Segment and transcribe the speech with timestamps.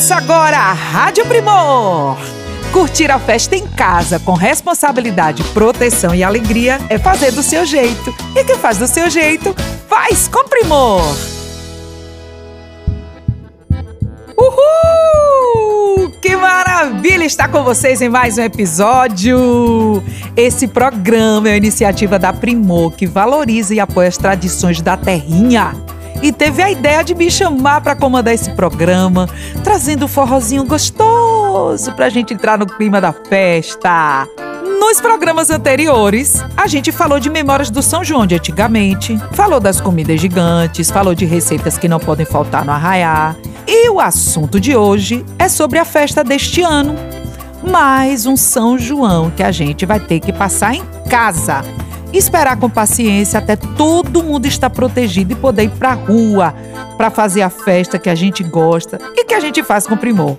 [0.00, 2.16] Começa agora a Rádio Primor.
[2.72, 8.10] Curtir a festa em casa com responsabilidade, proteção e alegria é fazer do seu jeito.
[8.34, 9.54] E quem faz do seu jeito,
[9.86, 11.02] faz com primor.
[14.38, 16.10] Uhul!
[16.22, 20.02] Que maravilha estar com vocês em mais um episódio!
[20.34, 25.74] Esse programa é a iniciativa da Primor que valoriza e apoia as tradições da terrinha
[26.22, 29.28] e teve a ideia de me chamar para comandar esse programa,
[29.64, 34.28] trazendo um forrozinho gostoso para a gente entrar no clima da festa.
[34.80, 39.80] Nos programas anteriores, a gente falou de memórias do São João de antigamente, falou das
[39.80, 43.36] comidas gigantes, falou de receitas que não podem faltar no arraiá.
[43.66, 46.94] E o assunto de hoje é sobre a festa deste ano.
[47.62, 51.62] Mais um São João que a gente vai ter que passar em casa
[52.12, 56.54] esperar com paciência até todo mundo estar protegido e poder ir para rua
[56.96, 60.36] para fazer a festa que a gente gosta e que a gente faz com primor.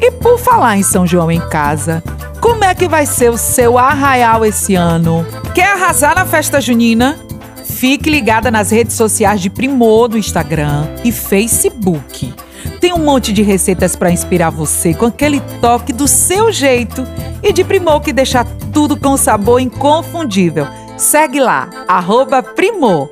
[0.00, 2.02] E por falar em São João em casa,
[2.40, 5.26] como é que vai ser o seu arraial esse ano?
[5.54, 7.16] Quer arrasar na festa junina?
[7.64, 12.34] Fique ligada nas redes sociais de Primor do Instagram e Facebook.
[12.80, 17.06] Tem um monte de receitas para inspirar você com aquele toque do seu jeito
[17.42, 20.66] e de Primor que deixa tudo com sabor inconfundível.
[20.96, 23.10] Segue lá, arroba Primor.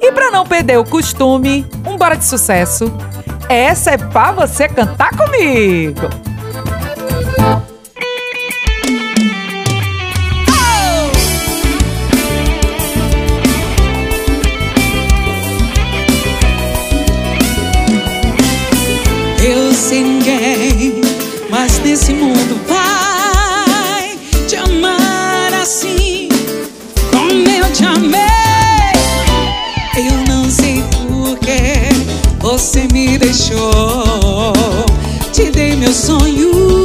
[0.00, 2.92] E para não perder o costume, um bora de sucesso.
[3.48, 6.27] Essa é pra você cantar comigo.
[33.18, 34.52] Deixou.
[35.32, 36.77] Te dei meus sonhos,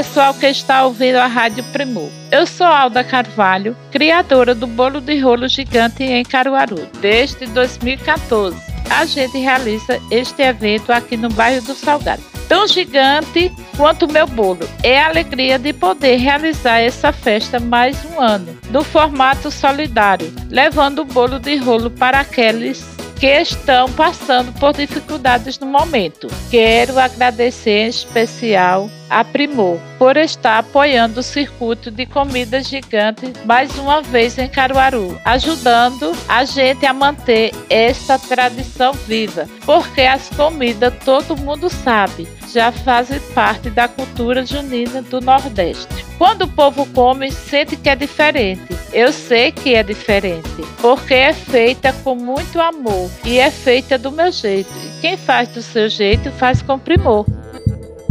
[0.00, 2.08] pessoal que está ouvindo a Rádio Primor.
[2.32, 6.88] Eu sou Alda Carvalho, criadora do Bolo de Rolo Gigante em Caruaru.
[7.02, 8.56] Desde 2014,
[8.88, 12.22] a gente realiza este evento aqui no bairro do Salgado.
[12.48, 14.66] Tão gigante quanto o meu bolo.
[14.82, 21.00] É a alegria de poder realizar essa festa mais um ano, no formato solidário, levando
[21.00, 22.82] o bolo de rolo para aqueles
[23.20, 26.26] que estão passando por dificuldades no momento.
[26.50, 33.76] Quero agradecer em especial a Primor por estar apoiando o circuito de comidas gigante mais
[33.76, 40.94] uma vez em Caruaru, ajudando a gente a manter essa tradição viva, porque as comidas
[41.04, 46.06] todo mundo sabe, já fazem parte da cultura junina do Nordeste.
[46.16, 48.79] Quando o povo come, sente que é diferente.
[48.92, 50.48] Eu sei que é diferente,
[50.80, 54.70] porque é feita com muito amor e é feita do meu jeito.
[54.84, 57.24] E quem faz do seu jeito faz com primor.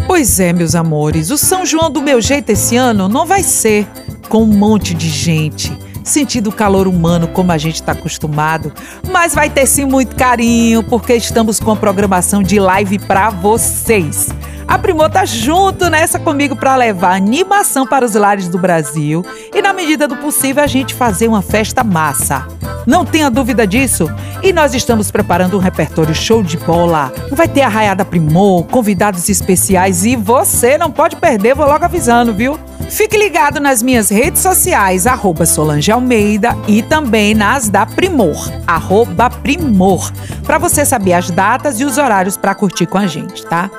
[0.07, 3.85] Pois é, meus amores, o São João do meu jeito esse ano não vai ser
[4.29, 8.73] com um monte de gente, sentindo o calor humano como a gente está acostumado,
[9.11, 14.29] mas vai ter sim muito carinho, porque estamos com a programação de live para vocês.
[14.69, 19.63] A Primor tá junto nessa comigo para levar animação para os lares do Brasil e,
[19.63, 22.45] na medida do possível, a gente fazer uma festa massa.
[22.85, 24.07] Não tenha dúvida disso.
[24.43, 27.11] E nós estamos preparando um repertório show de bola.
[27.31, 32.55] Vai ter arraiada Primor, convidados especiais e você não pode perder, vou logo avisando, viu?
[32.91, 39.31] Fique ligado nas minhas redes sociais, arroba Solange Almeida e também nas da Primor, arroba
[39.31, 40.11] Primor,
[40.43, 43.69] para você saber as datas e os horários para curtir com a gente, tá?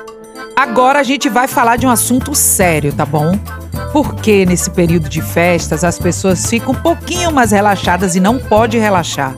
[0.61, 3.31] Agora a gente vai falar de um assunto sério, tá bom?
[3.91, 8.77] Porque nesse período de festas as pessoas ficam um pouquinho mais relaxadas e não pode
[8.77, 9.35] relaxar.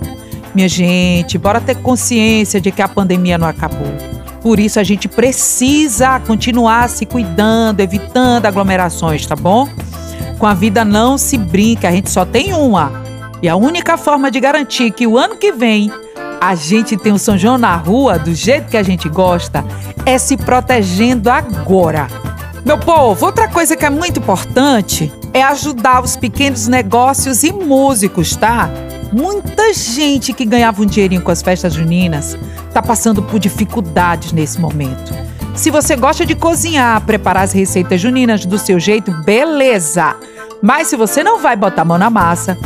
[0.54, 3.88] Minha gente, bora ter consciência de que a pandemia não acabou.
[4.42, 9.70] Por isso a gente precisa continuar se cuidando, evitando aglomerações, tá bom?
[10.38, 12.92] Com a vida não se brinca, a gente só tem uma.
[13.42, 15.90] E a única forma de garantir que o ano que vem
[16.46, 19.64] a gente tem o São João na rua do jeito que a gente gosta
[20.06, 22.08] é se protegendo agora.
[22.66, 28.36] Meu povo, outra coisa que é muito importante é ajudar os pequenos negócios e músicos,
[28.36, 28.70] tá?
[29.14, 32.38] Muita gente que ganhava um dinheirinho com as festas juninas
[32.74, 35.14] tá passando por dificuldades nesse momento.
[35.56, 40.14] Se você gosta de cozinhar, preparar as receitas juninas do seu jeito, beleza!
[40.62, 42.58] Mas se você não vai botar a mão na massa,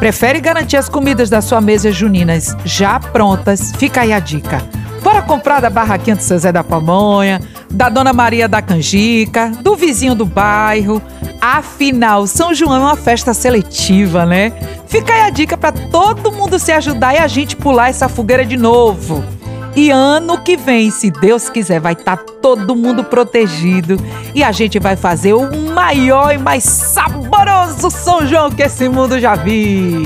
[0.00, 4.62] prefere garantir as comidas da sua mesa juninas já prontas, fica aí a dica.
[5.02, 9.76] Bora comprar da barraquinha do seu Zé da Pamonha, da Dona Maria da Canjica, do
[9.76, 11.02] vizinho do bairro.
[11.38, 14.52] Afinal, São João é uma festa seletiva, né?
[14.86, 18.44] Fica aí a dica para todo mundo se ajudar e a gente pular essa fogueira
[18.44, 19.22] de novo.
[19.76, 23.96] E ano que vem, se Deus quiser, vai estar tá todo mundo protegido
[24.34, 29.20] e a gente vai fazer o maior e mais saboroso São João que esse mundo
[29.20, 30.02] já viu.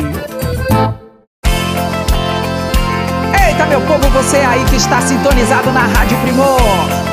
[3.47, 7.05] Eita, meu povo, você aí que está sintonizado na Rádio Primor.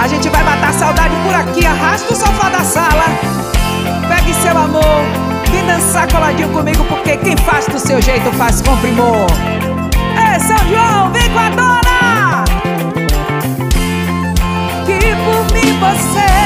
[0.00, 3.04] A gente vai matar saudade por aqui, arrasta o sofá da sala.
[4.08, 5.02] Pegue seu amor,
[5.50, 9.26] vem dançar coladinho comigo, porque quem faz do seu jeito faz com primor.
[10.16, 12.44] É São João, vem com a dona!
[14.86, 16.39] Que por mim você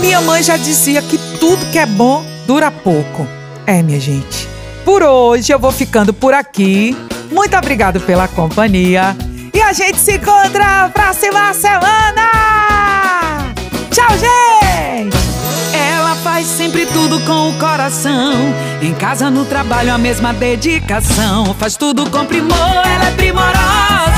[0.00, 3.28] Minha mãe já dizia que tudo que é bom dura pouco.
[3.66, 4.48] É, minha gente.
[4.84, 6.96] Por hoje eu vou ficando por aqui.
[7.30, 9.16] Muito obrigado pela companhia.
[9.52, 12.30] E a gente se encontra na próxima semana!
[13.90, 15.16] Tchau, gente!
[15.72, 18.32] Ela faz sempre tudo com o coração.
[18.80, 21.54] Em casa, no trabalho, a mesma dedicação.
[21.54, 24.09] Faz tudo com primor, ela é primorosa.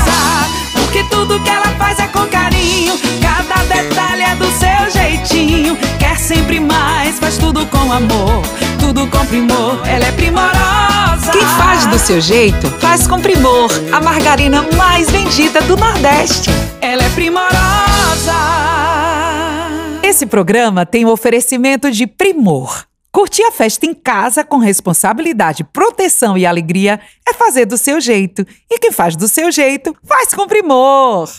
[0.93, 2.93] Porque tudo que ela faz é com carinho.
[3.19, 5.75] Cada detalhe é do seu jeitinho.
[5.97, 8.43] Quer sempre mais, faz tudo com amor.
[8.79, 11.31] Tudo com primor, ela é primorosa.
[11.31, 13.71] Quem faz do seu jeito, faz com primor.
[13.91, 16.51] A margarina mais vendida do Nordeste.
[16.79, 17.49] Ela é primorosa.
[20.03, 22.85] Esse programa tem o oferecimento de Primor,
[23.15, 28.43] Curtir a festa em casa com responsabilidade, proteção e alegria é fazer do seu jeito.
[28.67, 31.29] E quem faz do seu jeito, faz com primor.